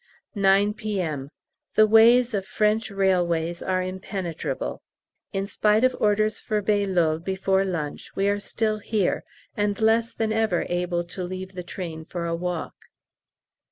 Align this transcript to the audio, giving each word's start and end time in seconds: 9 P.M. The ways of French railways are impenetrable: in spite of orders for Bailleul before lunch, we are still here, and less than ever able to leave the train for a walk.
9 0.33 0.73
P.M. 0.73 1.29
The 1.75 1.85
ways 1.85 2.33
of 2.33 2.47
French 2.47 2.89
railways 2.89 3.61
are 3.61 3.83
impenetrable: 3.83 4.81
in 5.31 5.45
spite 5.45 5.83
of 5.83 5.95
orders 5.99 6.41
for 6.41 6.59
Bailleul 6.59 7.19
before 7.23 7.63
lunch, 7.63 8.09
we 8.15 8.27
are 8.27 8.39
still 8.39 8.79
here, 8.79 9.23
and 9.55 9.79
less 9.79 10.15
than 10.15 10.33
ever 10.33 10.65
able 10.69 11.03
to 11.03 11.23
leave 11.23 11.53
the 11.53 11.61
train 11.61 12.03
for 12.03 12.25
a 12.25 12.33
walk. 12.33 12.73